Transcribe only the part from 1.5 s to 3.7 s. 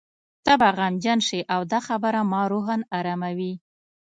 او دا خبره ما روحاً اراموي.